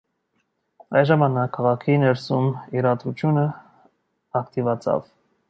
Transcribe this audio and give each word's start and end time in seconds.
Այդ 1.01 1.07
ժամանակ 1.09 1.51
քաղաքի 1.57 1.99
ներսում 2.05 2.49
իրադրությունը 2.81 3.45
ակտիվացավ։ 4.43 5.07